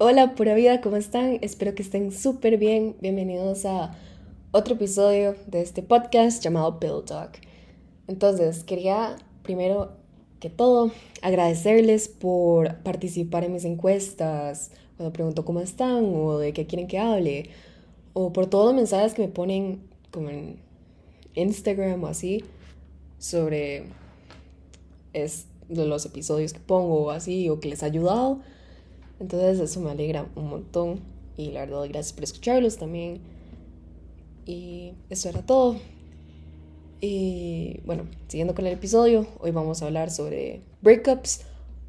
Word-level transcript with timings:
Hola, 0.00 0.34
pura 0.36 0.54
vida, 0.54 0.80
¿cómo 0.80 0.96
están? 0.96 1.38
Espero 1.42 1.74
que 1.74 1.82
estén 1.82 2.12
súper 2.12 2.56
bien. 2.56 2.94
Bienvenidos 3.00 3.64
a 3.64 3.96
otro 4.52 4.74
episodio 4.74 5.34
de 5.48 5.60
este 5.60 5.82
podcast 5.82 6.40
llamado 6.40 6.78
Pill 6.78 7.02
Talk. 7.04 7.40
Entonces, 8.06 8.62
quería 8.62 9.16
primero 9.42 9.96
que 10.38 10.50
todo 10.50 10.92
agradecerles 11.20 12.08
por 12.08 12.76
participar 12.84 13.42
en 13.42 13.54
mis 13.54 13.64
encuestas, 13.64 14.70
cuando 14.96 15.12
pregunto 15.12 15.44
cómo 15.44 15.58
están 15.58 16.14
o 16.14 16.38
de 16.38 16.52
qué 16.52 16.68
quieren 16.68 16.86
que 16.86 17.00
hable, 17.00 17.50
o 18.12 18.32
por 18.32 18.46
todos 18.46 18.66
los 18.66 18.74
mensajes 18.74 19.14
que 19.14 19.22
me 19.22 19.28
ponen 19.28 19.82
como 20.12 20.30
en 20.30 20.67
Instagram 21.38 22.04
o 22.04 22.06
así 22.08 22.44
sobre 23.18 23.84
los 25.68 26.06
episodios 26.06 26.52
que 26.52 26.60
pongo 26.60 27.04
o 27.04 27.10
así, 27.10 27.48
o 27.48 27.60
que 27.60 27.68
les 27.68 27.82
ha 27.82 27.86
ayudado. 27.86 28.40
Entonces 29.20 29.58
eso 29.58 29.80
me 29.80 29.90
alegra 29.90 30.26
un 30.36 30.48
montón 30.48 31.00
y 31.36 31.50
la 31.50 31.60
verdad 31.60 31.84
gracias 31.88 32.12
por 32.12 32.24
escucharlos 32.24 32.76
también. 32.76 33.20
Y 34.46 34.92
eso 35.10 35.28
era 35.28 35.44
todo. 35.44 35.76
Y 37.00 37.80
bueno, 37.84 38.04
siguiendo 38.28 38.54
con 38.54 38.66
el 38.66 38.72
episodio, 38.72 39.26
hoy 39.40 39.50
vamos 39.50 39.82
a 39.82 39.86
hablar 39.86 40.10
sobre 40.10 40.62
breakups 40.82 41.42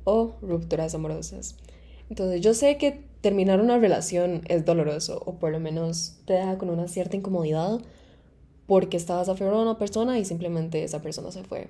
o 0.03 0.35
rupturas 0.41 0.93
amorosas. 0.93 1.55
Entonces 2.09 2.41
yo 2.41 2.53
sé 2.53 2.77
que 2.77 3.03
terminar 3.21 3.61
una 3.61 3.77
relación 3.77 4.41
es 4.47 4.65
doloroso 4.65 5.21
o 5.25 5.35
por 5.35 5.51
lo 5.51 5.59
menos 5.59 6.15
te 6.25 6.33
deja 6.33 6.57
con 6.57 6.69
una 6.69 6.87
cierta 6.87 7.15
incomodidad 7.15 7.79
porque 8.69 8.97
estabas 8.97 9.29
aferrado 9.29 9.57
a 9.57 9.63
una 9.63 9.79
persona 9.79 10.19
y 10.19 10.25
simplemente 10.25 10.83
esa 10.83 11.01
persona 11.01 11.31
se 11.31 11.43
fue. 11.43 11.69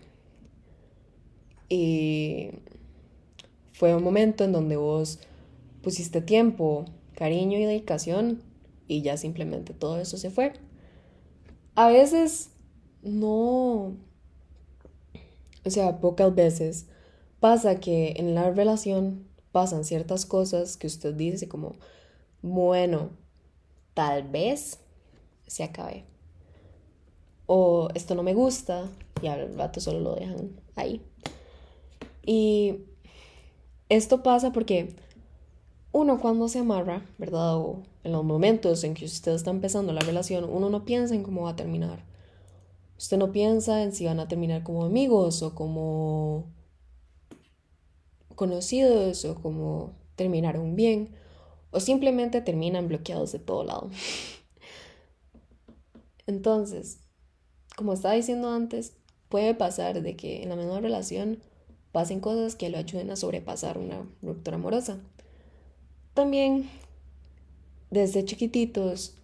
Y 1.70 2.50
fue 3.72 3.96
un 3.96 4.04
momento 4.04 4.44
en 4.44 4.52
donde 4.52 4.76
vos 4.76 5.20
pusiste 5.82 6.20
tiempo, 6.20 6.84
cariño 7.16 7.58
y 7.58 7.64
dedicación 7.64 8.44
y 8.90 9.02
ya 9.02 9.16
simplemente 9.16 9.74
todo 9.74 9.98
eso 10.02 10.18
se 10.18 10.30
fue. 10.30 10.52
A 11.76 11.88
veces 11.88 12.50
no, 13.02 13.96
o 15.64 15.70
sea, 15.70 16.02
pocas 16.02 16.36
veces 16.36 16.88
pasa 17.40 17.80
que 17.80 18.16
en 18.18 18.36
la 18.36 18.52
relación 18.52 19.26
pasan 19.54 19.86
ciertas 19.86 20.26
cosas 20.26 20.76
que 20.76 20.88
usted 20.88 21.14
dice 21.14 21.48
como, 21.48 21.78
bueno, 22.42 23.12
tal 23.94 24.28
vez 24.28 24.82
se 25.48 25.64
acabe. 25.64 26.04
O 27.52 27.88
esto 27.96 28.14
no 28.14 28.22
me 28.22 28.36
gusta 28.36 28.88
y 29.24 29.26
al 29.28 29.56
rato 29.58 29.82
solo 29.82 30.00
lo 30.02 30.14
dejan 30.14 30.52
ahí. 30.76 31.02
Y 32.24 32.76
esto 33.90 34.22
pasa 34.22 34.52
porque 34.52 34.96
uno 35.92 36.20
cuando 36.20 36.48
se 36.48 36.60
amarra, 36.60 37.08
¿verdad? 37.18 37.58
O 37.58 37.82
en 38.04 38.12
los 38.12 38.24
momentos 38.24 38.84
en 38.84 38.94
que 38.94 39.06
usted 39.06 39.32
está 39.32 39.50
empezando 39.50 39.94
la 39.94 40.02
relación, 40.02 40.44
uno 40.44 40.70
no 40.70 40.86
piensa 40.86 41.16
en 41.16 41.24
cómo 41.24 41.42
va 41.42 41.50
a 41.50 41.56
terminar. 41.56 42.06
Usted 43.00 43.18
no 43.18 43.32
piensa 43.32 43.82
en 43.82 43.94
si 43.94 44.06
van 44.06 44.20
a 44.20 44.28
terminar 44.28 44.62
como 44.62 44.86
amigos 44.86 45.42
o 45.42 45.56
como 45.56 46.54
conocidos 48.36 49.26
o 49.26 49.42
como 49.42 49.96
terminaron 50.16 50.76
bien 50.76 51.16
o 51.72 51.80
simplemente 51.80 52.42
terminan 52.42 52.88
bloqueados 52.88 53.32
de 53.32 53.40
todo 53.40 53.64
lado. 53.64 53.90
Entonces, 56.28 57.09
como 57.80 57.94
estaba 57.94 58.14
diciendo 58.14 58.52
antes, 58.52 58.92
puede 59.30 59.56
pasar 59.56 60.02
de 60.02 60.18
que 60.18 60.44
en 60.44 60.50
la 60.50 60.58
misma 60.58 60.82
relación 60.82 61.40
pasen 61.94 62.20
cosas 62.20 62.58
que 62.58 62.70
lo 62.70 62.78
ayuden 62.78 63.10
a 63.10 63.16
sobrepasar 63.16 63.78
una 63.78 64.06
ruptura 64.22 64.58
amorosa. 64.58 64.98
También 66.14 66.70
desde 67.90 68.26
chiquititos 68.26 69.16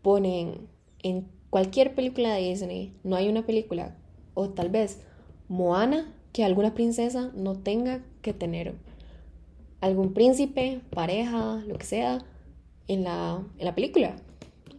ponen 0.00 0.68
en 1.02 1.26
cualquier 1.50 1.96
película 1.96 2.34
de 2.34 2.42
Disney, 2.42 2.94
no 3.02 3.16
hay 3.16 3.28
una 3.28 3.44
película, 3.44 3.96
o 4.34 4.48
tal 4.48 4.68
vez 4.68 5.00
Moana, 5.48 6.14
que 6.32 6.44
alguna 6.44 6.74
princesa 6.74 7.32
no 7.34 7.58
tenga 7.58 8.04
que 8.22 8.32
tener 8.32 8.76
algún 9.80 10.14
príncipe, 10.14 10.82
pareja, 10.90 11.64
lo 11.66 11.76
que 11.76 11.84
sea, 11.84 12.24
en 12.86 13.02
la, 13.02 13.44
en 13.58 13.64
la 13.64 13.74
película, 13.74 14.14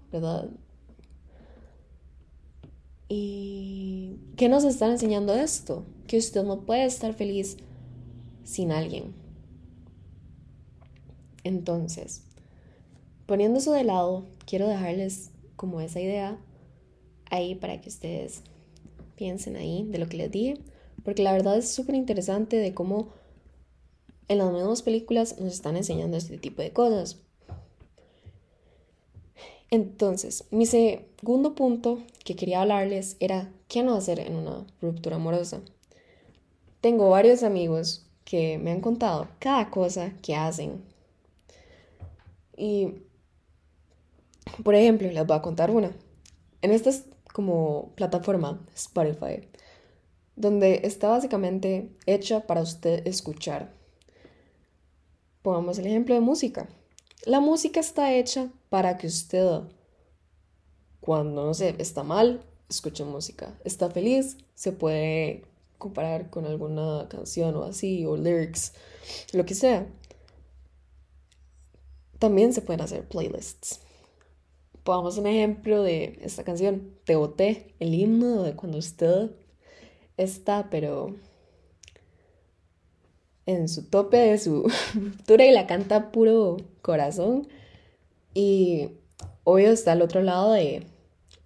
¿verdad? 0.09 0.49
¿Y 3.09 4.19
qué 4.37 4.47
nos 4.49 4.63
están 4.63 4.91
enseñando 4.91 5.33
esto? 5.33 5.83
Que 6.07 6.19
usted 6.19 6.43
no 6.43 6.61
puede 6.61 6.85
estar 6.85 7.15
feliz 7.15 7.57
sin 8.43 8.71
alguien. 8.71 9.15
Entonces, 11.43 12.21
poniendo 13.25 13.57
eso 13.57 13.73
de 13.73 13.83
lado, 13.83 14.25
quiero 14.45 14.67
dejarles 14.67 15.31
como 15.55 15.81
esa 15.81 15.99
idea 15.99 16.37
ahí 17.31 17.55
para 17.55 17.81
que 17.81 17.89
ustedes 17.89 18.43
piensen 19.15 19.55
ahí 19.55 19.87
de 19.89 19.97
lo 19.97 20.07
que 20.07 20.17
les 20.17 20.31
dije, 20.31 20.59
porque 21.03 21.23
la 21.23 21.33
verdad 21.33 21.57
es 21.57 21.69
súper 21.69 21.95
interesante 21.95 22.57
de 22.57 22.73
cómo 22.73 23.09
en 24.27 24.37
las 24.37 24.53
mismas 24.53 24.83
películas 24.83 25.39
nos 25.39 25.53
están 25.53 25.75
enseñando 25.75 26.15
este 26.15 26.37
tipo 26.37 26.61
de 26.61 26.71
cosas. 26.71 27.17
Entonces, 29.71 30.45
mi 30.51 30.65
segundo 30.65 31.53
punto 31.53 31.99
que 32.25 32.35
quería 32.35 32.61
hablarles 32.61 33.17
era 33.19 33.51
qué 33.67 33.83
no 33.83 33.95
hacer 33.95 34.19
en 34.19 34.35
una 34.35 34.65
ruptura 34.81 35.17
amorosa. 35.17 35.61
Tengo 36.81 37.09
varios 37.09 37.43
amigos 37.43 38.05
que 38.25 38.57
me 38.57 38.71
han 38.71 38.81
contado 38.81 39.27
cada 39.39 39.69
cosa 39.69 40.13
que 40.21 40.35
hacen 40.35 40.83
y, 42.59 42.93
por 44.63 44.75
ejemplo, 44.75 45.09
les 45.09 45.25
voy 45.25 45.37
a 45.37 45.41
contar 45.41 45.71
una. 45.71 45.91
En 46.61 46.71
esta 46.71 46.91
como 47.31 47.91
plataforma, 47.95 48.59
Spotify, 48.75 49.47
donde 50.35 50.81
está 50.83 51.07
básicamente 51.09 51.89
hecha 52.05 52.45
para 52.47 52.61
usted 52.61 53.07
escuchar. 53.07 53.71
Pongamos 55.41 55.79
el 55.79 55.87
ejemplo 55.87 56.15
de 56.15 56.21
música. 56.21 56.67
La 57.25 57.39
música 57.39 57.79
está 57.79 58.13
hecha 58.13 58.49
para 58.69 58.97
que 58.97 59.07
usted, 59.07 59.61
cuando, 60.99 61.45
no 61.45 61.53
sé, 61.53 61.75
está 61.79 62.03
mal, 62.03 62.43
escuche 62.69 63.03
música. 63.03 63.57
Está 63.63 63.89
feliz, 63.89 64.37
se 64.55 64.71
puede 64.71 65.43
comparar 65.77 66.29
con 66.29 66.45
alguna 66.45 67.07
canción 67.09 67.55
o 67.55 67.63
así, 67.63 68.05
o 68.05 68.15
lyrics, 68.15 68.73
lo 69.33 69.45
que 69.45 69.55
sea. 69.55 69.87
También 72.19 72.53
se 72.53 72.61
pueden 72.61 72.81
hacer 72.81 73.07
playlists. 73.07 73.79
Pongamos 74.83 75.17
un 75.17 75.27
ejemplo 75.27 75.83
de 75.83 76.19
esta 76.21 76.43
canción, 76.43 76.93
Te 77.05 77.15
boté, 77.15 77.73
el 77.79 77.93
himno 77.93 78.43
de 78.43 78.55
cuando 78.55 78.77
usted 78.77 79.31
está, 80.17 80.69
pero 80.69 81.15
en 83.45 83.67
su 83.67 83.89
tope 83.89 84.17
de 84.17 84.37
su 84.37 84.69
ruptura 84.93 85.45
y 85.45 85.51
la 85.51 85.65
canta 85.65 86.11
puro 86.11 86.57
corazón. 86.81 87.47
Y 88.33 88.91
obvio 89.43 89.71
está 89.71 89.93
al 89.93 90.01
otro 90.01 90.21
lado 90.21 90.53
de 90.53 90.83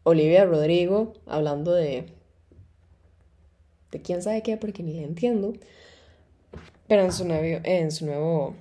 Olivia 0.03 0.45
Rodrigo 0.45 1.13
hablando 1.25 1.73
de 1.73 2.13
de 3.94 4.01
quién 4.01 4.21
sabe 4.21 4.41
qué 4.41 4.57
porque 4.57 4.83
ni 4.83 4.94
le 4.94 5.03
entiendo. 5.03 5.53
Pero 6.88 7.03
en 7.03 7.13
su 7.13 7.25
nuevo, 7.25 7.61
en 7.63 7.91
su 7.91 8.05
nuevo 8.05 8.55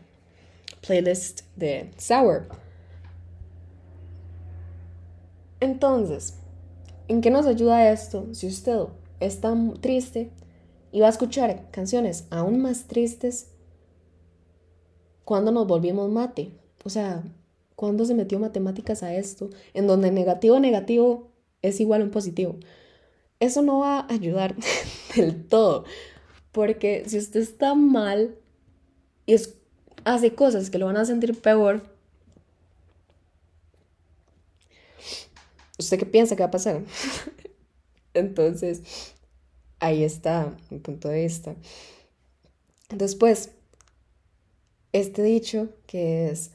playlist 0.86 1.42
de 1.56 1.90
Sour. 1.96 2.48
Entonces, 5.60 6.34
¿en 7.08 7.20
qué 7.20 7.30
nos 7.30 7.46
ayuda 7.46 7.90
esto 7.90 8.32
si 8.32 8.46
usted 8.46 8.84
está 9.20 9.54
triste 9.80 10.30
y 10.92 11.00
va 11.00 11.06
a 11.06 11.10
escuchar 11.10 11.70
canciones 11.70 12.26
aún 12.30 12.60
más 12.60 12.86
tristes? 12.86 13.48
¿Cuándo 15.25 15.50
nos 15.52 15.66
volvimos 15.66 16.10
mate? 16.10 16.52
O 16.84 16.90
sea, 16.90 17.22
¿cuándo 17.76 18.04
se 18.04 18.14
metió 18.14 18.38
matemáticas 18.38 19.02
a 19.02 19.14
esto? 19.14 19.50
En 19.74 19.86
donde 19.86 20.10
negativo 20.10 20.60
negativo 20.60 21.32
es 21.62 21.80
igual 21.80 22.02
a 22.02 22.04
un 22.04 22.10
positivo. 22.10 22.56
Eso 23.40 23.62
no 23.62 23.80
va 23.80 24.00
a 24.00 24.12
ayudar 24.12 24.54
del 25.16 25.46
todo. 25.46 25.84
Porque 26.52 27.04
si 27.06 27.19
usted 27.19 27.40
está 27.40 27.74
mal 27.74 28.36
y 29.26 29.34
es 29.34 29.56
hace 30.04 30.34
cosas 30.34 30.70
que 30.70 30.78
lo 30.78 30.86
van 30.86 30.96
a 30.96 31.04
sentir 31.04 31.40
peor, 31.40 31.82
¿usted 35.78 35.98
qué 35.98 36.06
piensa 36.06 36.36
que 36.36 36.42
va 36.42 36.48
a 36.48 36.52
pasar? 36.52 36.82
Entonces, 38.14 39.14
ahí 39.80 40.04
está 40.04 40.54
mi 40.70 40.78
punto 40.78 41.08
de 41.08 41.22
vista. 41.22 41.56
Después, 42.90 43.50
este 44.92 45.22
dicho 45.22 45.70
que 45.86 46.28
es 46.28 46.52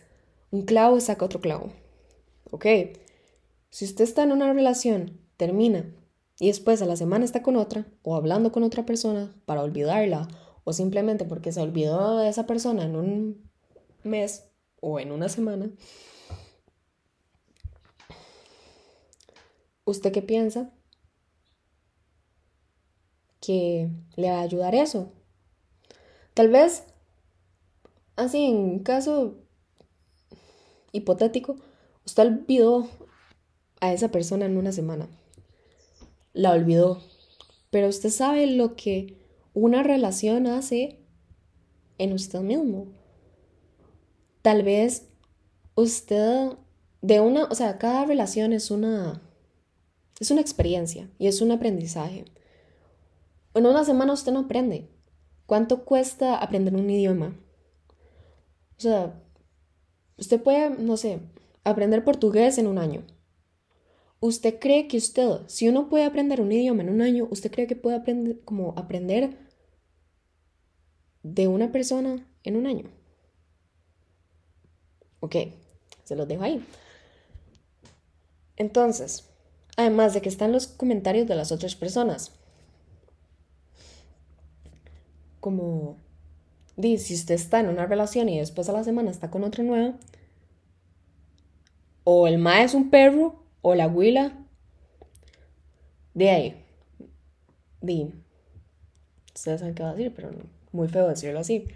un 0.51 0.63
clavo 0.63 0.99
saca 0.99 1.25
otro 1.25 1.41
clavo. 1.41 1.71
Ok, 2.51 2.65
si 3.69 3.85
usted 3.85 4.03
está 4.03 4.23
en 4.23 4.31
una 4.31 4.51
relación, 4.53 5.19
termina 5.35 5.85
y 6.39 6.47
después 6.47 6.81
a 6.81 6.85
la 6.85 6.95
semana 6.95 7.25
está 7.25 7.41
con 7.41 7.55
otra 7.55 7.85
o 8.03 8.15
hablando 8.15 8.51
con 8.51 8.63
otra 8.63 8.85
persona 8.85 9.35
para 9.45 9.63
olvidarla 9.63 10.27
o 10.63 10.73
simplemente 10.73 11.25
porque 11.25 11.51
se 11.51 11.61
olvidó 11.61 12.17
de 12.17 12.29
esa 12.29 12.45
persona 12.45 12.83
en 12.83 12.95
un 12.95 13.51
mes 14.03 14.49
o 14.79 14.99
en 14.99 15.11
una 15.11 15.29
semana, 15.29 15.71
¿usted 19.85 20.11
qué 20.11 20.21
piensa? 20.21 20.71
Que 23.39 23.89
le 24.15 24.29
va 24.29 24.39
a 24.39 24.41
ayudar 24.41 24.75
eso. 24.75 25.11
Tal 26.33 26.49
vez, 26.49 26.83
así 28.15 28.45
en 28.45 28.79
caso 28.79 29.46
hipotético, 30.97 31.57
usted 32.05 32.27
olvidó 32.27 32.88
a 33.79 33.94
esa 33.94 34.09
persona 34.09 34.45
en 34.45 34.57
una 34.57 34.71
semana. 34.71 35.07
La 36.33 36.51
olvidó. 36.51 37.01
Pero 37.69 37.88
usted 37.88 38.09
sabe 38.09 38.47
lo 38.47 38.75
que 38.75 39.17
una 39.53 39.83
relación 39.83 40.47
hace 40.47 40.99
en 41.97 42.13
usted 42.13 42.39
mismo. 42.41 42.88
Tal 44.41 44.63
vez 44.63 45.07
usted 45.75 46.51
de 47.01 47.19
una, 47.19 47.45
o 47.45 47.55
sea, 47.55 47.77
cada 47.77 48.05
relación 48.05 48.53
es 48.53 48.71
una 48.71 49.21
es 50.19 50.31
una 50.31 50.41
experiencia 50.41 51.09
y 51.19 51.27
es 51.27 51.41
un 51.41 51.51
aprendizaje. 51.51 52.25
En 53.53 53.65
una 53.65 53.83
semana 53.83 54.13
usted 54.13 54.31
no 54.31 54.41
aprende. 54.41 54.89
¿Cuánto 55.45 55.85
cuesta 55.85 56.38
aprender 56.38 56.75
un 56.75 56.89
idioma? 56.89 57.35
O 58.77 58.81
sea, 58.81 59.21
usted 60.17 60.41
puede, 60.41 60.69
no 60.71 60.97
sé, 60.97 61.19
aprender 61.63 62.03
portugués 62.03 62.57
en 62.57 62.67
un 62.67 62.77
año. 62.77 63.03
¿Usted 64.19 64.59
cree 64.59 64.87
que 64.87 64.97
usted, 64.97 65.41
si 65.47 65.67
uno 65.67 65.89
puede 65.89 66.05
aprender 66.05 66.41
un 66.41 66.51
idioma 66.51 66.81
en 66.81 66.89
un 66.89 67.01
año, 67.01 67.27
usted 67.29 67.51
cree 67.51 67.67
que 67.67 67.75
puede 67.75 67.97
aprender 67.97 68.39
como 68.43 68.73
aprender 68.75 69.37
de 71.21 71.47
una 71.47 71.71
persona 71.71 72.27
en 72.43 72.55
un 72.55 72.65
año? 72.65 72.89
Ok, 75.19 75.35
se 76.03 76.15
los 76.15 76.27
dejo 76.27 76.43
ahí. 76.43 76.65
Entonces, 78.55 79.29
además 79.75 80.13
de 80.13 80.21
que 80.21 80.29
están 80.29 80.51
los 80.51 80.67
comentarios 80.67 81.27
de 81.27 81.35
las 81.35 81.51
otras 81.51 81.75
personas. 81.75 82.31
Como, 85.39 85.97
dice, 86.77 87.06
si 87.06 87.15
usted 87.15 87.35
está 87.35 87.59
en 87.59 87.68
una 87.68 87.85
relación 87.85 88.29
y 88.29 88.39
después 88.39 88.69
a 88.69 88.74
la 88.74 88.83
semana 88.83 89.12
está 89.12 89.29
con 89.29 89.44
otra 89.44 89.63
nueva, 89.63 89.95
o 92.03 92.27
el 92.27 92.38
ma 92.38 92.62
es 92.63 92.74
un 92.74 92.89
perro, 92.89 93.44
o 93.62 93.75
la 93.75 93.88
huila, 93.88 94.45
de 96.13 96.29
ahí, 96.29 96.65
di, 97.81 98.13
ustedes 99.35 99.59
saben 99.59 99.75
qué 99.75 99.83
va 99.83 99.89
a 99.89 99.95
decir, 99.95 100.13
pero 100.15 100.29
muy 100.71 100.88
feo 100.88 101.07
decirlo 101.09 101.39
así. 101.39 101.68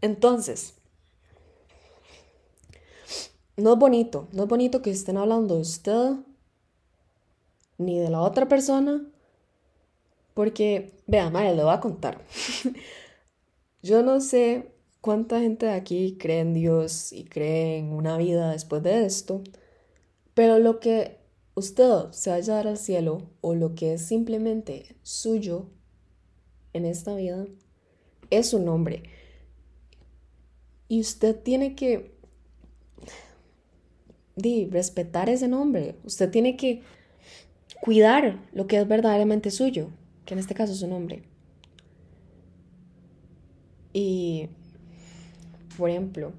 Entonces, 0.00 0.74
no 3.56 3.72
es 3.74 3.78
bonito, 3.78 4.28
no 4.32 4.44
es 4.44 4.48
bonito 4.48 4.82
que 4.82 4.90
estén 4.90 5.16
hablando 5.16 5.56
de 5.56 5.60
usted 5.62 6.12
ni 7.78 7.98
de 7.98 8.08
la 8.08 8.20
otra 8.20 8.48
persona, 8.48 9.02
porque, 10.34 10.92
vea, 11.06 11.30
madre, 11.30 11.54
le 11.54 11.62
voy 11.62 11.74
a 11.74 11.80
contar. 11.80 12.20
Yo 13.86 14.02
no 14.02 14.20
sé 14.20 14.72
cuánta 15.00 15.38
gente 15.38 15.66
de 15.66 15.72
aquí 15.72 16.16
cree 16.18 16.40
en 16.40 16.54
Dios 16.54 17.12
y 17.12 17.22
cree 17.22 17.78
en 17.78 17.92
una 17.92 18.16
vida 18.16 18.50
después 18.50 18.82
de 18.82 19.06
esto, 19.06 19.44
pero 20.34 20.58
lo 20.58 20.80
que 20.80 21.18
usted 21.54 22.10
se 22.10 22.30
vaya 22.30 22.54
a 22.54 22.56
dar 22.56 22.66
al 22.66 22.78
cielo 22.78 23.30
o 23.42 23.54
lo 23.54 23.76
que 23.76 23.92
es 23.92 24.02
simplemente 24.02 24.96
suyo 25.04 25.68
en 26.72 26.84
esta 26.84 27.14
vida 27.14 27.46
es 28.30 28.50
su 28.50 28.58
nombre. 28.58 29.04
Y 30.88 30.98
usted 30.98 31.40
tiene 31.40 31.76
que 31.76 32.18
di, 34.34 34.66
respetar 34.66 35.28
ese 35.28 35.46
nombre. 35.46 35.94
Usted 36.02 36.28
tiene 36.28 36.56
que 36.56 36.82
cuidar 37.80 38.48
lo 38.52 38.66
que 38.66 38.80
es 38.80 38.88
verdaderamente 38.88 39.52
suyo, 39.52 39.90
que 40.24 40.34
en 40.34 40.40
este 40.40 40.56
caso 40.56 40.72
es 40.72 40.80
su 40.80 40.88
nombre. 40.88 41.35
Y, 43.98 44.50
por 45.78 45.88
ejemplo, 45.88 46.32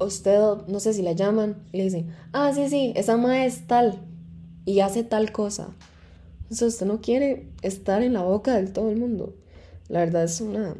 usted, 0.00 0.40
no 0.66 0.80
sé 0.80 0.92
si 0.92 1.02
la 1.02 1.12
llaman 1.12 1.62
y 1.70 1.76
le 1.76 1.84
dicen, 1.84 2.12
ah, 2.32 2.50
sí, 2.52 2.68
sí, 2.68 2.92
esa 2.96 3.16
madre 3.16 3.46
es 3.46 3.68
tal 3.68 4.00
y 4.64 4.80
hace 4.80 5.04
tal 5.04 5.30
cosa. 5.30 5.68
Entonces 6.42 6.72
usted 6.72 6.86
no 6.86 7.00
quiere 7.00 7.46
estar 7.62 8.02
en 8.02 8.14
la 8.14 8.22
boca 8.22 8.56
del 8.56 8.72
todo 8.72 8.90
el 8.90 8.96
mundo. 8.96 9.36
La 9.86 10.00
verdad 10.00 10.24
es 10.24 10.40
una... 10.40 10.74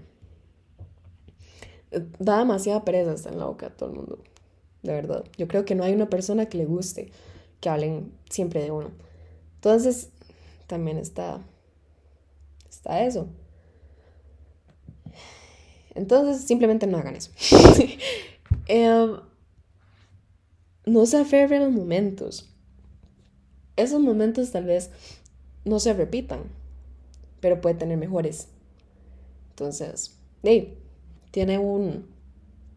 Da 2.18 2.40
demasiada 2.40 2.84
pereza 2.84 3.14
estar 3.14 3.34
en 3.34 3.38
la 3.38 3.46
boca 3.46 3.68
de 3.68 3.76
todo 3.76 3.90
el 3.90 3.94
mundo. 3.94 4.18
De 4.82 4.94
verdad. 4.94 5.24
Yo 5.38 5.46
creo 5.46 5.64
que 5.64 5.76
no 5.76 5.84
hay 5.84 5.94
una 5.94 6.10
persona 6.10 6.46
que 6.46 6.58
le 6.58 6.64
guste 6.64 7.12
que 7.60 7.68
hablen 7.68 8.10
siempre 8.28 8.64
de 8.64 8.72
uno. 8.72 8.90
Entonces, 9.54 10.10
también 10.66 10.98
está... 10.98 11.40
Está 12.68 13.04
eso. 13.04 13.28
Entonces, 15.94 16.44
simplemente 16.44 16.86
no 16.86 16.98
hagan 16.98 17.16
eso. 17.16 17.30
Em, 18.66 19.16
no 20.86 21.06
se 21.06 21.18
aferren 21.18 21.62
a 21.62 21.64
los 21.66 21.74
momentos. 21.74 22.50
Esos 23.76 24.00
momentos 24.00 24.50
tal 24.52 24.64
vez 24.64 24.90
no 25.64 25.80
se 25.80 25.92
repitan, 25.92 26.40
pero 27.40 27.60
puede 27.60 27.74
tener 27.74 27.98
mejores. 27.98 28.48
Entonces, 29.50 30.18
hey, 30.42 30.78
tiene 31.30 31.58
un, 31.58 32.06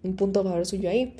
un 0.03 0.15
punto 0.15 0.43
favor 0.43 0.65
suyo 0.65 0.89
ahí. 0.89 1.15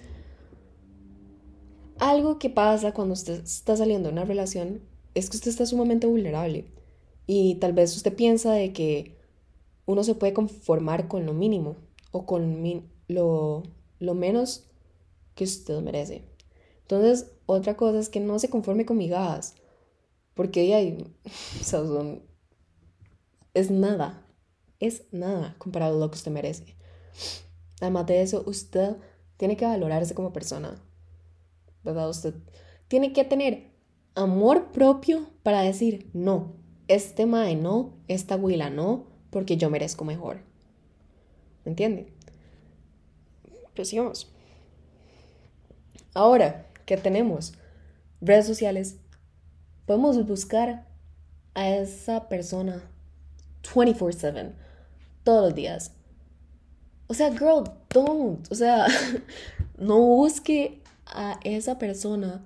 Algo 2.00 2.40
que 2.40 2.50
pasa 2.50 2.94
cuando 2.94 3.14
usted 3.14 3.44
está 3.44 3.76
saliendo 3.76 4.10
de 4.10 4.14
una 4.14 4.26
relación 4.26 4.82
es 5.16 5.30
que 5.30 5.38
usted 5.38 5.50
está 5.50 5.66
sumamente 5.66 6.08
vulnerable 6.08 6.66
y 7.26 7.56
tal 7.56 7.74
vez 7.74 7.96
usted 7.96 8.14
piensa 8.14 8.54
de 8.54 8.72
que 8.72 9.18
uno 9.86 10.04
se 10.04 10.14
puede 10.14 10.34
conformar 10.34 11.08
con 11.08 11.26
lo 11.26 11.34
mínimo 11.34 11.76
o 12.12 12.26
con 12.26 12.90
lo, 13.08 13.64
lo 14.00 14.14
menos 14.14 14.68
que 15.36 15.44
usted 15.44 15.82
merece. 15.82 16.24
Entonces, 16.82 17.32
otra 17.46 17.76
cosa 17.76 18.00
es 18.00 18.10
que 18.10 18.20
no 18.20 18.40
se 18.40 18.50
conforme 18.50 18.86
con 18.86 18.98
migajas, 18.98 19.56
porque 20.34 20.74
ahí, 20.74 21.06
son, 21.64 22.24
es 23.54 23.72
nada, 23.72 24.26
es 24.80 25.04
nada 25.12 25.56
comparado 25.58 25.98
a 25.98 26.00
lo 26.00 26.12
que 26.12 26.18
usted 26.18 26.32
merece. 26.32 26.78
Además 27.82 28.06
de 28.08 28.22
eso, 28.22 28.44
usted 28.46 28.96
tiene 29.38 29.58
que 29.58 29.66
valorarse 29.66 30.16
como 30.16 30.34
persona, 30.34 30.82
¿verdad? 31.84 32.10
Usted 32.10 32.34
tiene 32.88 33.14
que 33.14 33.24
tener 33.24 33.72
amor 34.16 34.72
propio 34.72 35.28
para 35.44 35.62
decir, 35.62 36.10
no, 36.14 36.56
este 36.88 37.26
mae 37.26 37.56
no, 37.56 37.98
esta 38.08 38.36
huila 38.36 38.70
no, 38.70 39.08
porque 39.30 39.58
yo 39.58 39.70
merezco 39.70 40.06
mejor. 40.06 40.47
¿Me 41.68 41.72
entiende? 41.72 42.08
Pues 43.76 43.90
sigamos. 43.90 44.32
Ahora 46.14 46.66
que 46.86 46.96
tenemos 46.96 47.56
redes 48.22 48.48
sociales, 48.48 48.96
podemos 49.86 50.26
buscar 50.26 50.88
a 51.56 51.70
esa 51.70 52.30
persona 52.30 52.90
24/7, 53.64 54.54
todos 55.26 55.44
los 55.44 55.56
días. 55.56 55.92
O 57.08 57.14
sea, 57.14 57.32
girl, 57.38 57.70
don't. 57.90 58.50
O 58.50 58.56
sea, 58.56 58.88
no 59.78 60.00
busque 60.00 60.82
a 61.06 61.38
esa 61.44 61.78
persona 61.78 62.46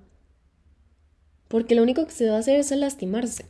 porque 1.46 1.76
lo 1.76 1.84
único 1.84 2.04
que 2.06 2.10
se 2.10 2.28
va 2.28 2.38
a 2.38 2.40
hacer 2.40 2.58
es 2.58 2.72
lastimarse. 2.72 3.44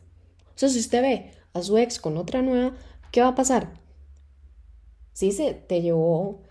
O 0.55 0.59
sea, 0.59 0.69
si 0.69 0.81
usted 0.81 1.01
ve 1.01 1.31
a 1.55 1.63
su 1.63 1.79
ex 1.79 1.99
con 1.99 2.19
otra 2.19 2.43
nueva, 2.43 2.77
¿qué 3.11 3.23
va 3.23 3.29
a 3.29 3.35
pasar? 3.35 3.82
Sí, 5.13 5.33
se 5.33 5.55
te 5.55 5.83
llevó, 5.83 6.43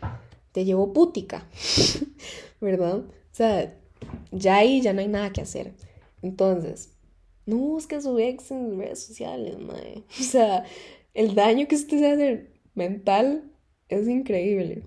te 0.51 0.65
llevó 0.65 0.93
pútica, 0.93 1.47
¿verdad? 2.61 2.97
O 2.97 3.11
sea, 3.31 3.77
ya 4.31 4.57
ahí 4.57 4.81
ya 4.81 4.93
no 4.93 5.01
hay 5.01 5.07
nada 5.07 5.33
que 5.33 5.41
hacer. 5.41 5.73
Entonces, 6.21 6.93
no 7.45 7.57
busque 7.57 7.95
a 7.95 8.01
su 8.01 8.17
ex 8.19 8.51
en 8.51 8.77
redes 8.77 9.03
sociales, 9.03 9.59
madre. 9.59 10.03
O 10.19 10.23
sea, 10.23 10.65
el 11.13 11.35
daño 11.35 11.67
que 11.67 11.75
usted 11.75 11.99
se 11.99 12.11
hace 12.11 12.51
mental 12.75 13.51
es 13.89 14.07
increíble. 14.07 14.83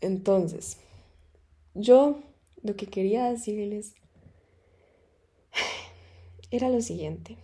Entonces, 0.00 0.78
yo 1.74 2.20
lo 2.62 2.76
que 2.76 2.86
quería 2.86 3.26
decirles 3.26 3.94
era 6.50 6.68
lo 6.68 6.80
siguiente. 6.80 7.36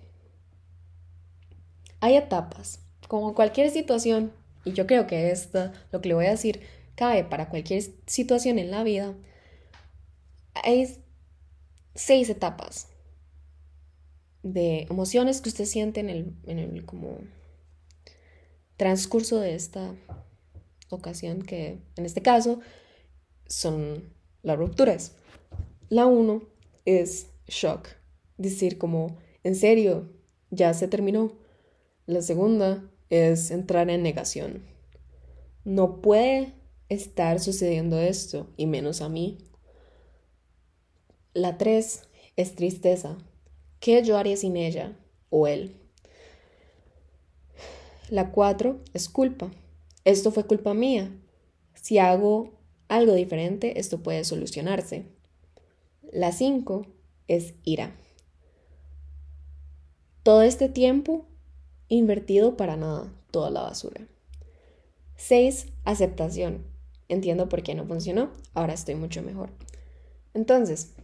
Hay 2.01 2.17
etapas, 2.17 2.81
como 3.13 3.35
cualquier 3.35 3.69
situación, 3.69 4.33
y 4.65 4.73
yo 4.73 4.87
creo 4.87 5.07
que 5.07 5.33
esto, 5.33 5.71
lo 5.91 6.01
que 6.01 6.09
le 6.09 6.15
voy 6.15 6.25
a 6.25 6.31
decir, 6.31 6.63
cabe 6.95 7.25
para 7.25 7.51
cualquier 7.51 7.83
situación 8.07 8.59
en 8.59 8.71
la 8.71 8.83
vida, 8.85 9.15
hay 10.55 11.05
seis 11.95 12.31
etapas 12.31 12.89
de 14.43 14.87
emociones 14.89 15.43
que 15.43 15.51
usted 15.51 15.67
siente 15.67 16.01
en 16.01 16.09
el, 16.09 16.37
en 16.47 16.59
el 16.59 16.87
como 16.87 17.19
transcurso 18.79 19.41
de 19.41 19.57
esta 19.57 19.95
ocasión 20.89 21.43
que 21.43 21.83
en 21.97 22.07
este 22.07 22.23
caso 22.23 22.61
son 23.47 24.11
las 24.43 24.57
rupturas. 24.57 25.17
La 25.91 26.07
uno 26.07 26.45
es 26.87 27.27
shock, 27.47 27.89
decir 28.39 28.79
como, 28.79 29.19
en 29.45 29.55
serio, 29.55 30.11
ya 30.49 30.73
se 30.73 30.89
terminó. 30.89 31.37
La 32.07 32.23
segunda 32.23 32.89
es 33.13 33.51
entrar 33.51 33.91
en 33.91 34.03
negación. 34.03 34.65
No 35.65 36.01
puede 36.01 36.55
estar 36.89 37.41
sucediendo 37.41 37.99
esto, 37.99 38.49
y 38.57 38.65
menos 38.65 39.03
a 39.03 39.11
mí. 39.11 39.37
La 41.35 41.59
tres 41.59 42.09
es 42.37 42.55
tristeza. 42.55 43.19
¿Qué 43.81 44.03
yo 44.03 44.17
haría 44.17 44.39
sin 44.39 44.57
ella 44.57 44.99
o 45.29 45.47
él? 45.47 45.77
La 48.09 48.33
cuatro 48.33 48.81
es 48.95 49.11
culpa. 49.11 49.51
Esto 50.07 50.31
fue 50.33 50.47
culpa 50.47 50.73
mía. 50.73 51.15
Si 51.75 51.99
hago 51.99 52.59
algo 52.89 53.13
diferente, 53.13 53.79
esto 53.79 54.03
puede 54.03 54.25
solucionarse. 54.25 55.05
La 56.11 56.33
cinco 56.33 56.87
es 57.29 57.57
ira. 57.63 57.95
Todo 60.23 60.41
este 60.41 60.71
tiempo 60.71 61.27
invertido 61.97 62.57
para 62.57 62.77
nada, 62.77 63.13
toda 63.31 63.51
la 63.51 63.63
basura. 63.63 64.07
6. 65.17 65.67
Aceptación. 65.85 66.65
Entiendo 67.09 67.49
por 67.49 67.63
qué 67.63 67.75
no 67.75 67.87
funcionó, 67.87 68.31
ahora 68.55 68.73
estoy 68.73 68.95
mucho 68.95 69.23
mejor. 69.23 69.51
Entonces, 70.35 70.95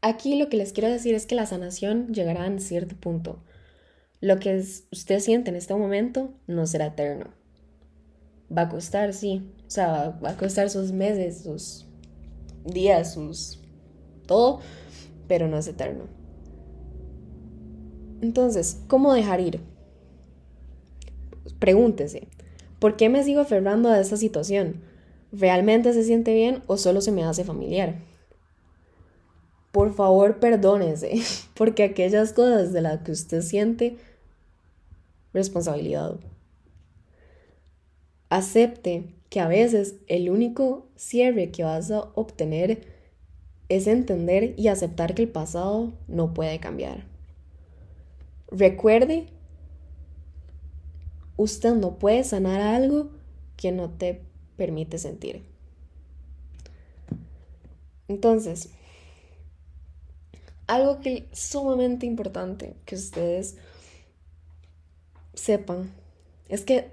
aquí 0.00 0.38
lo 0.38 0.48
que 0.48 0.56
les 0.56 0.72
quiero 0.72 0.88
decir 0.88 1.14
es 1.14 1.26
que 1.26 1.34
la 1.34 1.46
sanación 1.46 2.12
llegará 2.14 2.46
en 2.46 2.60
cierto 2.60 2.96
punto. 2.96 3.42
Lo 4.20 4.38
que 4.38 4.56
usted 4.90 5.20
siente 5.20 5.50
en 5.50 5.56
este 5.56 5.74
momento 5.74 6.32
no 6.46 6.66
será 6.66 6.86
eterno. 6.86 7.26
Va 8.56 8.62
a 8.62 8.68
costar, 8.68 9.12
sí. 9.12 9.52
O 9.66 9.70
sea, 9.70 10.18
va 10.24 10.30
a 10.30 10.36
costar 10.36 10.70
sus 10.70 10.92
meses, 10.92 11.42
sus 11.42 11.86
días, 12.64 13.14
sus... 13.14 13.60
todo, 14.26 14.60
pero 15.28 15.46
no 15.46 15.58
es 15.58 15.68
eterno. 15.68 16.19
Entonces, 18.20 18.82
¿cómo 18.86 19.14
dejar 19.14 19.40
ir? 19.40 19.60
Pregúntese, 21.58 22.28
¿por 22.78 22.96
qué 22.96 23.08
me 23.08 23.24
sigo 23.24 23.40
aferrando 23.40 23.88
a 23.88 23.98
esa 24.00 24.16
situación? 24.16 24.82
¿Realmente 25.32 25.92
se 25.92 26.04
siente 26.04 26.34
bien 26.34 26.62
o 26.66 26.76
solo 26.76 27.00
se 27.00 27.12
me 27.12 27.24
hace 27.24 27.44
familiar? 27.44 28.00
Por 29.72 29.94
favor, 29.94 30.38
perdónese, 30.40 31.22
porque 31.54 31.82
aquellas 31.82 32.32
cosas 32.32 32.72
de 32.72 32.82
las 32.82 33.00
que 33.02 33.12
usted 33.12 33.42
siente 33.42 33.96
responsabilidad. 35.32 36.18
Acepte 38.28 39.14
que 39.28 39.40
a 39.40 39.48
veces 39.48 39.96
el 40.08 40.28
único 40.28 40.88
cierre 40.96 41.50
que 41.50 41.64
vas 41.64 41.90
a 41.90 42.10
obtener 42.14 42.82
es 43.68 43.86
entender 43.86 44.54
y 44.56 44.68
aceptar 44.68 45.14
que 45.14 45.22
el 45.22 45.28
pasado 45.28 45.92
no 46.08 46.34
puede 46.34 46.58
cambiar. 46.58 47.09
Recuerde, 48.50 49.26
usted 51.36 51.74
no 51.74 51.98
puede 51.98 52.24
sanar 52.24 52.60
algo 52.60 53.10
que 53.56 53.72
no 53.72 53.90
te 53.90 54.22
permite 54.56 54.98
sentir. 54.98 55.42
Entonces, 58.08 58.70
algo 60.66 61.00
que 61.00 61.28
es 61.32 61.38
sumamente 61.38 62.06
importante 62.06 62.74
que 62.84 62.94
ustedes 62.96 63.56
sepan 65.34 65.92
es 66.48 66.64
que 66.64 66.92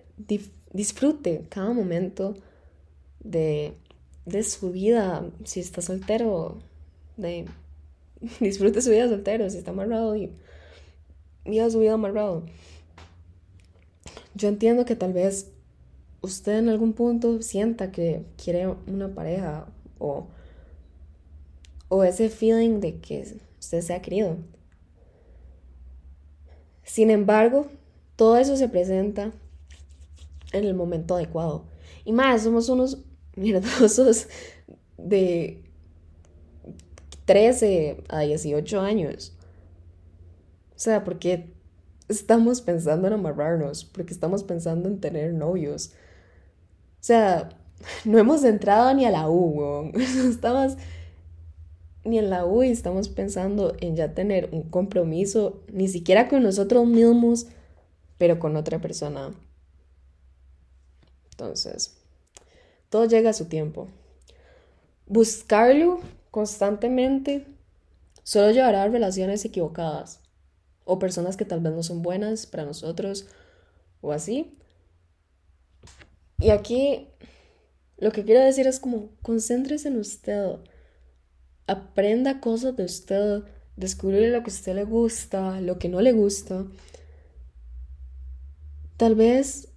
disfrute 0.73 1.45
cada 1.49 1.73
momento 1.73 2.35
de, 3.19 3.73
de 4.25 4.43
su 4.43 4.71
vida. 4.71 5.25
Si 5.43 5.59
está 5.59 5.81
soltero, 5.81 6.59
disfrute 8.39 8.81
su 8.81 8.89
vida 8.91 9.09
soltero. 9.09 9.49
Si 9.49 9.57
está 9.57 9.71
amarrado, 9.71 10.15
y 10.15 10.31
viva 11.47 11.69
su 11.69 11.79
vida 11.79 11.93
amarrado. 11.93 12.43
Yo 14.35 14.49
entiendo 14.49 14.85
que 14.85 14.95
tal 14.95 15.13
vez 15.13 15.51
usted 16.21 16.59
en 16.59 16.69
algún 16.69 16.93
punto 16.93 17.41
sienta 17.41 17.91
que 17.91 18.25
quiere 18.41 18.67
una 18.87 19.09
pareja 19.09 19.67
o, 19.99 20.27
o 21.89 22.03
ese 22.03 22.29
feeling 22.29 22.79
de 22.79 22.99
que 22.99 23.39
usted 23.59 23.81
se 23.81 23.93
ha 23.93 24.01
querido. 24.01 24.37
Sin 26.83 27.09
embargo, 27.09 27.67
todo 28.15 28.37
eso 28.37 28.55
se 28.57 28.69
presenta 28.69 29.31
en 30.53 30.63
el 30.63 30.73
momento 30.73 31.15
adecuado. 31.15 31.65
Y 32.05 32.11
más, 32.11 32.43
somos 32.43 32.69
unos 32.69 32.99
mierdosos 33.35 34.27
de 34.97 35.63
13 37.25 38.03
a 38.07 38.21
18 38.21 38.79
años. 38.79 39.36
O 40.77 40.79
sea, 40.79 41.03
porque 41.03 41.51
estamos 42.07 42.61
pensando 42.61 43.07
en 43.07 43.13
amarrarnos, 43.13 43.83
porque 43.83 44.13
estamos 44.13 44.43
pensando 44.43 44.87
en 44.87 44.99
tener 44.99 45.33
novios. 45.33 45.87
O 46.99 47.03
sea, 47.03 47.49
no 48.05 48.19
hemos 48.19 48.43
entrado 48.43 48.93
ni 48.93 49.03
a 49.05 49.09
la 49.09 49.27
U, 49.27 49.91
no 49.91 49.99
estamos 50.29 50.77
ni 52.03 52.19
en 52.19 52.29
la 52.29 52.45
U 52.45 52.61
y 52.61 52.69
estamos 52.69 53.09
pensando 53.09 53.75
en 53.81 53.95
ya 53.95 54.13
tener 54.13 54.49
un 54.51 54.61
compromiso, 54.69 55.63
ni 55.73 55.87
siquiera 55.87 56.29
con 56.29 56.43
nosotros 56.43 56.85
mismos, 56.85 57.47
pero 58.19 58.37
con 58.37 58.55
otra 58.55 58.79
persona. 58.79 59.33
Entonces, 61.31 61.97
todo 62.89 63.05
llega 63.05 63.31
a 63.31 63.33
su 63.33 63.45
tiempo. 63.45 63.87
Buscarlo 65.07 66.01
constantemente 66.29 67.47
solo 68.21 68.51
llevará 68.51 68.83
a 68.83 68.87
relaciones 68.87 69.43
equivocadas 69.43 70.21
o 70.87 70.97
personas 70.97 71.37
que 71.37 71.45
tal 71.45 71.59
vez 71.59 71.73
no 71.73 71.83
son 71.83 72.01
buenas 72.01 72.47
para 72.47 72.65
nosotros 72.65 73.27
o 74.01 74.11
así. 74.13 74.57
Y 76.39 76.49
aquí 76.49 77.09
lo 77.97 78.11
que 78.11 78.23
quiero 78.23 78.41
decir 78.41 78.67
es 78.67 78.79
como 78.79 79.09
concéntrese 79.21 79.89
en 79.89 79.97
usted, 79.97 80.55
aprenda 81.67 82.39
cosas 82.39 82.75
de 82.77 82.85
usted, 82.85 83.43
descubrir 83.75 84.29
lo 84.29 84.43
que 84.43 84.49
a 84.49 84.53
usted 84.53 84.75
le 84.75 84.85
gusta, 84.85 85.59
lo 85.61 85.77
que 85.77 85.89
no 85.89 86.01
le 86.01 86.13
gusta. 86.13 86.65
Tal 88.95 89.15
vez 89.15 89.69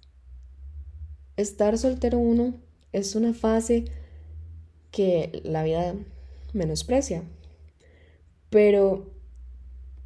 estar 1.35 1.77
soltero 1.77 2.19
uno 2.19 2.55
es 2.93 3.15
una 3.15 3.33
fase 3.33 3.85
que 4.91 5.41
la 5.43 5.63
vida 5.63 5.95
menosprecia, 6.53 7.23
pero 8.49 9.10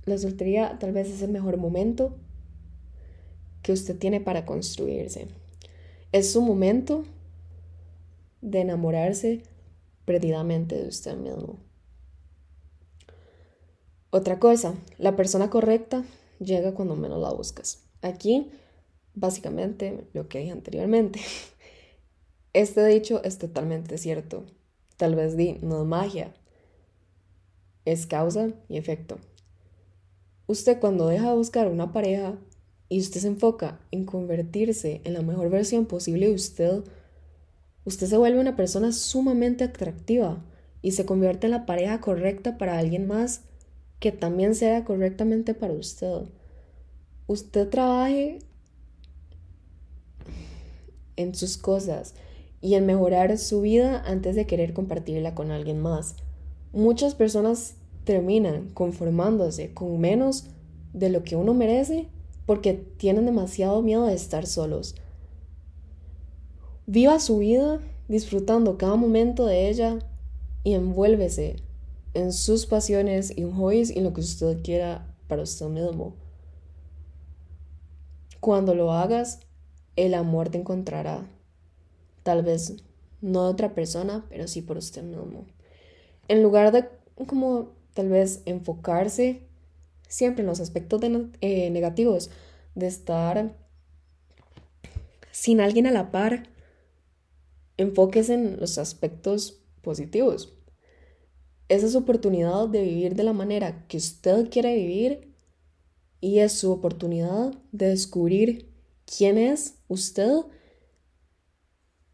la 0.06 0.18
soltería 0.18 0.78
tal 0.80 0.92
vez 0.92 1.10
es 1.10 1.22
el 1.22 1.32
mejor 1.32 1.58
momento 1.58 2.16
que 3.62 3.72
usted 3.72 3.98
tiene 3.98 4.22
para 4.22 4.46
construirse. 4.46 5.28
Es 6.12 6.32
su 6.32 6.42
momento 6.42 7.04
de 8.42 8.62
enamorarse 8.62 9.42
perdidamente 10.06 10.78
de 10.78 10.88
usted 10.88 11.18
mismo. 11.18 11.58
Otra 14.12 14.40
cosa, 14.40 14.76
la 14.98 15.16
persona 15.16 15.50
correcta 15.50 16.06
llega 16.40 16.74
cuando 16.74 16.96
menos 16.96 17.20
la 17.20 17.34
buscas. 17.34 17.84
Aquí, 18.02 18.52
básicamente, 19.16 20.08
lo 20.14 20.30
que 20.30 20.40
dije 20.40 20.52
anteriormente. 20.52 21.20
Este 22.54 22.86
dicho 22.86 23.22
es 23.26 23.38
totalmente 23.38 23.98
cierto. 23.98 24.46
Tal 24.96 25.14
vez 25.16 25.36
di, 25.36 25.60
no 25.62 25.82
es 25.82 25.86
magia. 25.86 26.34
Es 27.84 28.08
causa 28.08 28.52
y 28.70 28.78
efecto. 28.78 29.18
Usted 30.48 30.80
cuando 30.80 31.08
deja 31.08 31.30
de 31.30 31.36
buscar 31.36 31.68
una 31.68 31.92
pareja 31.92 32.38
y 32.88 33.00
usted 33.00 33.22
se 33.22 33.28
enfoca 33.28 33.80
en 33.92 34.06
convertirse 34.06 35.02
en 35.04 35.14
la 35.14 35.22
mejor 35.22 35.50
versión 35.50 35.86
posible 35.86 36.28
de 36.28 36.34
usted, 36.34 36.84
usted 37.84 38.08
se 38.08 38.18
vuelve 38.18 38.40
una 38.40 38.56
persona 38.56 38.92
sumamente 38.92 39.64
atractiva 39.64 40.44
y 40.82 40.92
se 40.92 41.06
convierte 41.06 41.48
en 41.48 41.52
la 41.52 41.66
pareja 41.66 42.00
correcta 42.00 42.58
para 42.58 42.78
alguien 42.78 43.08
más 43.08 43.42
que 44.00 44.12
también 44.12 44.54
sea 44.54 44.86
correctamente 44.86 45.56
para 45.56 45.74
usted. 45.74 46.24
Usted 47.26 47.68
trabaje 47.70 48.40
en 51.16 51.34
sus 51.34 51.58
cosas 51.58 52.14
y 52.62 52.76
en 52.76 52.86
mejorar 52.86 53.38
su 53.40 53.62
vida 53.62 54.04
antes 54.06 54.36
de 54.36 54.46
querer 54.46 54.74
compartirla 54.74 55.34
con 55.34 55.50
alguien 55.50 55.80
más. 55.80 56.16
Muchas 56.72 57.16
personas 57.16 57.76
terminan 58.06 58.70
conformándose 58.70 59.74
con 59.74 60.00
menos 60.00 60.46
de 60.94 61.10
lo 61.10 61.24
que 61.24 61.36
uno 61.36 61.54
merece 61.54 62.08
porque 62.46 62.74
tienen 62.74 63.26
demasiado 63.26 63.82
miedo 63.82 64.06
de 64.06 64.14
estar 64.14 64.46
solos. 64.46 64.96
Viva 66.86 67.20
su 67.20 67.40
vida 67.40 67.82
disfrutando 68.08 68.78
cada 68.78 68.96
momento 68.96 69.46
de 69.46 69.68
ella 69.68 70.00
y 70.64 70.74
envuélvese 70.74 71.58
en 72.14 72.32
sus 72.32 72.66
pasiones 72.66 73.36
y 73.36 73.44
hobbies 73.44 73.90
y 73.90 74.00
lo 74.00 74.14
que 74.14 74.22
usted 74.22 74.62
quiera 74.62 75.14
para 75.28 75.42
usted 75.42 75.68
mismo. 75.68 76.16
Cuando 78.40 78.76
lo 78.76 78.92
hagas, 78.92 79.40
el 79.96 80.14
amor 80.14 80.50
te 80.50 80.60
encontrará. 80.60 81.28
Tal 82.22 82.44
vez 82.44 82.76
no 83.22 83.46
de 83.46 83.50
otra 83.50 83.74
persona, 83.74 84.26
pero 84.30 84.48
sí 84.48 84.62
por 84.62 84.78
usted 84.78 85.04
mismo. 85.04 85.46
En 86.28 86.44
lugar 86.44 86.72
de 86.72 86.88
como 87.28 87.75
tal 87.96 88.10
vez 88.10 88.44
enfocarse 88.46 89.48
siempre 90.08 90.42
en 90.42 90.48
los 90.48 90.60
aspectos 90.60 91.02
eh, 91.42 91.70
negativos 91.72 92.30
de 92.76 92.88
estar 92.88 93.56
sin 95.32 95.62
alguien 95.62 95.88
a 95.88 95.92
la 95.92 96.12
par, 96.12 96.50
enfóquese 97.78 98.34
en 98.36 98.60
los 98.60 98.78
aspectos 98.78 99.62
positivos. 99.82 100.54
Esa 101.70 101.88
es 101.88 101.94
su 101.94 102.00
oportunidad 102.00 102.68
de 102.68 102.84
vivir 102.84 103.16
de 103.16 103.24
la 103.24 103.34
manera 103.34 103.88
que 103.88 103.98
usted 103.98 104.50
quiere 104.50 104.76
vivir 104.76 105.34
y 106.20 106.40
es 106.40 106.52
su 106.52 106.72
oportunidad 106.72 107.54
de 107.72 107.90
descubrir 107.90 108.72
quién 109.06 109.38
es 109.38 109.76
usted 109.88 110.42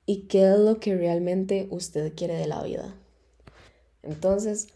y 0.06 0.28
qué 0.28 0.52
es 0.52 0.60
lo 0.60 0.80
que 0.80 0.96
realmente 0.96 1.68
usted 1.72 2.14
quiere 2.16 2.36
de 2.36 2.48
la 2.48 2.64
vida. 2.64 2.96
Entonces, 4.04 4.68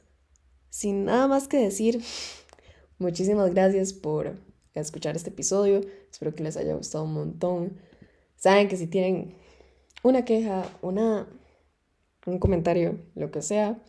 sin 0.76 1.06
nada 1.06 1.30
más 1.30 1.48
que 1.48 1.56
decir, 1.56 2.04
muchísimas 3.00 3.54
gracias 3.54 3.94
por 3.94 4.36
escuchar 4.74 5.16
este 5.16 5.30
episodio. 5.30 5.80
Espero 6.12 6.36
que 6.36 6.44
les 6.44 6.58
haya 6.58 6.76
gustado 6.76 7.06
un 7.06 7.14
montón. 7.14 7.80
Saben 8.36 8.68
que 8.68 8.76
si 8.76 8.86
tienen 8.86 9.36
una 10.04 10.26
queja, 10.26 10.70
una, 10.82 11.30
un 12.26 12.40
comentario, 12.40 13.00
lo 13.16 13.32
que 13.32 13.42
sea, 13.42 13.82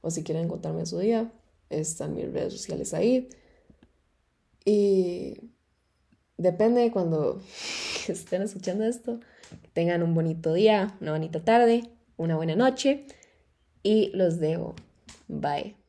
o 0.00 0.10
si 0.10 0.24
quieren 0.24 0.48
contarme 0.48 0.84
su 0.84 0.98
día, 0.98 1.32
están 1.70 2.16
mis 2.16 2.32
redes 2.32 2.54
sociales 2.54 2.92
ahí. 2.92 3.28
Y 4.64 5.52
depende 6.38 6.80
de 6.80 6.90
cuando 6.90 7.40
estén 8.08 8.42
escuchando 8.42 8.84
esto, 8.84 9.20
tengan 9.74 10.02
un 10.02 10.12
bonito 10.12 10.52
día, 10.52 10.98
una 11.00 11.12
bonita 11.12 11.44
tarde, 11.44 11.88
una 12.16 12.34
buena 12.34 12.56
noche 12.56 13.06
y 13.84 14.10
los 14.12 14.40
dejo. 14.40 14.74
Bye. 15.28 15.85